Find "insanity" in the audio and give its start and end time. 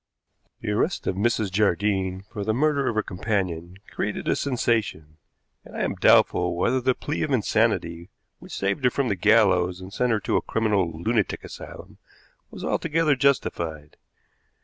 7.29-8.09